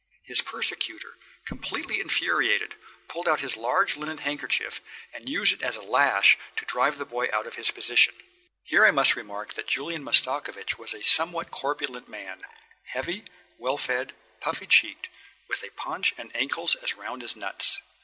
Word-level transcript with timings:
His 0.23 0.41
persecutor, 0.41 1.13
completely 1.45 1.99
infuriated, 1.99 2.73
pulled 3.07 3.27
out 3.27 3.41
his 3.41 3.55
large 3.55 3.95
linen 3.95 4.17
handkerchief 4.17 4.79
and 5.13 5.29
used 5.29 5.53
it 5.53 5.61
as 5.61 5.75
a 5.75 5.81
lash 5.83 6.39
to 6.55 6.65
drive 6.65 6.97
the 6.97 7.05
boy 7.05 7.27
out 7.31 7.45
of 7.45 7.53
his 7.53 7.69
position. 7.69 8.15
Here 8.63 8.83
I 8.83 8.89
must 8.89 9.15
remark 9.15 9.53
that 9.53 9.67
Julian 9.67 10.03
Mastakovich 10.03 10.79
was 10.79 10.95
a 10.95 11.03
somewhat 11.03 11.51
corpulent 11.51 12.09
man, 12.09 12.41
heavy, 12.85 13.25
well 13.59 13.77
fed, 13.77 14.13
puffy 14.39 14.65
cheeked, 14.65 15.07
with 15.47 15.61
a 15.61 15.69
paunch 15.69 16.15
and 16.17 16.35
ankles 16.35 16.73
as 16.77 16.95
round 16.95 17.21
as 17.21 17.35
nuts. 17.35 17.77